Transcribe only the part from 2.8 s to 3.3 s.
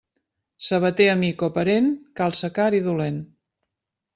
dolent.